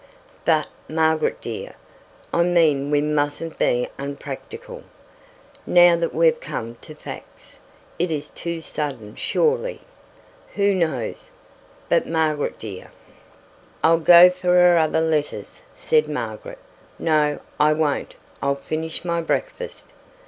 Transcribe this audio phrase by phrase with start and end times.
[0.45, 1.75] "But, Margaret dear,
[2.33, 4.83] I mean we mustn't be unpractical
[5.67, 7.59] now that we've come to facts.
[7.99, 9.81] It is too sudden, surely."
[10.55, 11.29] "Who knows!"
[11.87, 12.89] "But Margaret dear"
[13.83, 16.57] "I'll go for her other letters," said Margaret.
[16.97, 19.93] "No, I won't, I'll finish my breakfast.